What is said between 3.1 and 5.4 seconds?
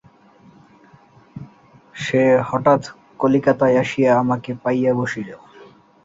কলিকাতায় আসিয়া আমাকে পাইয়া বসিল।